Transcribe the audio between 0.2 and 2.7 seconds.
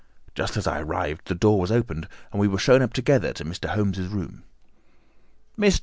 Just as I arrived the door was opened, and we were